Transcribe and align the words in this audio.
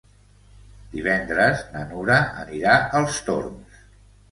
Divendres 0.93 1.61
na 1.75 1.85
Nura 1.91 2.19
anirà 2.47 2.81
als 3.03 3.23
Torms. 3.31 3.81